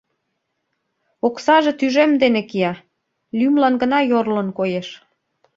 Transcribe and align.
Оксаже 1.27 1.71
тӱжем 1.79 2.11
дене 2.21 2.41
кия, 2.49 2.73
лӱмлан 3.37 3.73
гына 3.81 3.99
йорлын 4.11 4.49
коеш». 4.57 4.87